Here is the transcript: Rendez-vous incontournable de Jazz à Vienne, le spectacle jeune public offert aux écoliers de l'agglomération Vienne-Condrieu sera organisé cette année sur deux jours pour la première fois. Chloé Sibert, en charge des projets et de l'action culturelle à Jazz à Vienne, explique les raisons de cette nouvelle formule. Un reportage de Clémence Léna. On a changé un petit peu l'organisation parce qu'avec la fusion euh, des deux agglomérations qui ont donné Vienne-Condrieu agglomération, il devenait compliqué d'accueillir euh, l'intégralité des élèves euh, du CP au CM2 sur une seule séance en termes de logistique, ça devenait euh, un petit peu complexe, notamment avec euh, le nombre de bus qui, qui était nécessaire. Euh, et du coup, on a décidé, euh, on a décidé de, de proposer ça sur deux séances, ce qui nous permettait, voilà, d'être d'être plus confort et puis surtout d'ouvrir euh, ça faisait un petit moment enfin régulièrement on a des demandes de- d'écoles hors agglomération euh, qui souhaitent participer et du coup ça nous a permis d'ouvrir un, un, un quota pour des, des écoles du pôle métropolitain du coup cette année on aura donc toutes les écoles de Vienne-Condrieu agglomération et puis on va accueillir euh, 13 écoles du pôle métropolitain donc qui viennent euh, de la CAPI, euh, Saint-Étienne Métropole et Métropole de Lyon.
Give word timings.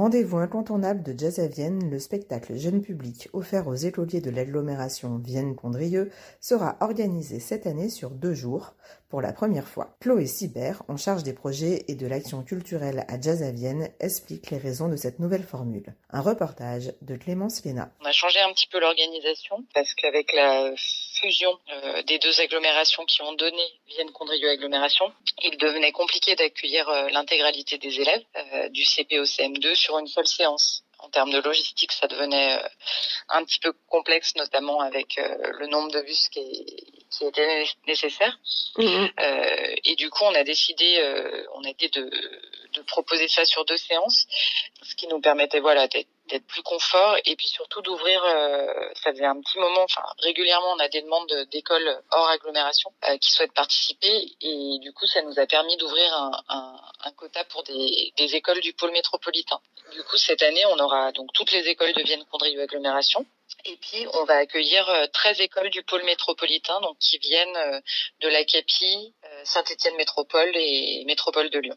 Rendez-vous 0.00 0.38
incontournable 0.38 1.02
de 1.02 1.12
Jazz 1.14 1.40
à 1.40 1.46
Vienne, 1.46 1.90
le 1.90 1.98
spectacle 1.98 2.56
jeune 2.56 2.80
public 2.80 3.28
offert 3.34 3.68
aux 3.68 3.74
écoliers 3.74 4.22
de 4.22 4.30
l'agglomération 4.30 5.18
Vienne-Condrieu 5.18 6.10
sera 6.40 6.78
organisé 6.80 7.38
cette 7.38 7.66
année 7.66 7.90
sur 7.90 8.08
deux 8.08 8.32
jours 8.32 8.72
pour 9.10 9.20
la 9.20 9.34
première 9.34 9.68
fois. 9.68 9.98
Chloé 10.00 10.24
Sibert, 10.24 10.84
en 10.88 10.96
charge 10.96 11.22
des 11.22 11.34
projets 11.34 11.84
et 11.88 11.96
de 11.96 12.06
l'action 12.06 12.42
culturelle 12.42 13.04
à 13.08 13.20
Jazz 13.20 13.42
à 13.42 13.50
Vienne, 13.50 13.90
explique 14.00 14.50
les 14.50 14.56
raisons 14.56 14.88
de 14.88 14.96
cette 14.96 15.18
nouvelle 15.18 15.42
formule. 15.42 15.94
Un 16.08 16.22
reportage 16.22 16.94
de 17.02 17.16
Clémence 17.16 17.62
Léna. 17.62 17.92
On 18.00 18.06
a 18.06 18.12
changé 18.12 18.38
un 18.40 18.54
petit 18.54 18.68
peu 18.68 18.80
l'organisation 18.80 19.66
parce 19.74 19.92
qu'avec 19.92 20.32
la 20.32 20.72
fusion 21.20 21.58
euh, 21.70 22.02
des 22.02 22.18
deux 22.18 22.40
agglomérations 22.40 23.04
qui 23.04 23.22
ont 23.22 23.32
donné 23.32 23.62
Vienne-Condrieu 23.88 24.48
agglomération, 24.48 25.12
il 25.42 25.56
devenait 25.58 25.92
compliqué 25.92 26.34
d'accueillir 26.34 26.88
euh, 26.88 27.08
l'intégralité 27.10 27.78
des 27.78 28.00
élèves 28.00 28.24
euh, 28.36 28.68
du 28.70 28.84
CP 28.84 29.18
au 29.18 29.24
CM2 29.24 29.74
sur 29.74 29.98
une 29.98 30.06
seule 30.06 30.26
séance 30.26 30.84
en 31.02 31.08
termes 31.08 31.30
de 31.30 31.38
logistique, 31.38 31.92
ça 31.92 32.06
devenait 32.06 32.58
euh, 32.58 32.68
un 33.28 33.44
petit 33.44 33.58
peu 33.58 33.72
complexe, 33.88 34.34
notamment 34.36 34.80
avec 34.80 35.18
euh, 35.18 35.52
le 35.58 35.66
nombre 35.66 35.90
de 35.90 36.00
bus 36.02 36.28
qui, 36.28 36.66
qui 37.10 37.24
était 37.24 37.64
nécessaire. 37.86 38.38
Euh, 38.78 39.74
et 39.84 39.96
du 39.96 40.10
coup, 40.10 40.24
on 40.24 40.34
a 40.34 40.44
décidé, 40.44 40.98
euh, 40.98 41.44
on 41.54 41.64
a 41.64 41.72
décidé 41.72 42.00
de, 42.00 42.10
de 42.74 42.82
proposer 42.82 43.28
ça 43.28 43.44
sur 43.44 43.64
deux 43.64 43.76
séances, 43.76 44.26
ce 44.82 44.94
qui 44.94 45.06
nous 45.08 45.20
permettait, 45.20 45.60
voilà, 45.60 45.88
d'être 45.88 46.08
d'être 46.30 46.46
plus 46.46 46.62
confort 46.62 47.16
et 47.24 47.36
puis 47.36 47.48
surtout 47.48 47.82
d'ouvrir 47.82 48.22
euh, 48.24 48.66
ça 49.02 49.10
faisait 49.12 49.24
un 49.26 49.40
petit 49.40 49.58
moment 49.58 49.82
enfin 49.82 50.02
régulièrement 50.18 50.72
on 50.72 50.78
a 50.78 50.88
des 50.88 51.02
demandes 51.02 51.28
de- 51.28 51.44
d'écoles 51.44 52.00
hors 52.10 52.28
agglomération 52.28 52.92
euh, 53.08 53.18
qui 53.18 53.30
souhaitent 53.32 53.52
participer 53.52 54.32
et 54.40 54.78
du 54.80 54.92
coup 54.92 55.06
ça 55.06 55.20
nous 55.22 55.38
a 55.38 55.46
permis 55.46 55.76
d'ouvrir 55.76 56.12
un, 56.14 56.30
un, 56.48 56.80
un 57.04 57.12
quota 57.12 57.44
pour 57.44 57.62
des, 57.64 58.12
des 58.16 58.34
écoles 58.36 58.60
du 58.60 58.72
pôle 58.72 58.92
métropolitain 58.92 59.60
du 59.92 60.02
coup 60.04 60.16
cette 60.16 60.42
année 60.42 60.64
on 60.66 60.78
aura 60.78 61.12
donc 61.12 61.32
toutes 61.34 61.52
les 61.52 61.66
écoles 61.68 61.92
de 61.92 62.02
Vienne-Condrieu 62.02 62.62
agglomération 62.62 63.26
et 63.64 63.76
puis 63.76 64.06
on 64.14 64.24
va 64.24 64.36
accueillir 64.36 64.88
euh, 64.88 65.06
13 65.12 65.40
écoles 65.40 65.70
du 65.70 65.82
pôle 65.82 66.04
métropolitain 66.04 66.80
donc 66.80 66.96
qui 66.98 67.18
viennent 67.18 67.56
euh, 67.56 67.80
de 68.20 68.28
la 68.28 68.44
CAPI, 68.44 69.12
euh, 69.24 69.40
Saint-Étienne 69.44 69.96
Métropole 69.96 70.52
et 70.54 71.04
Métropole 71.06 71.50
de 71.50 71.58
Lyon. 71.58 71.76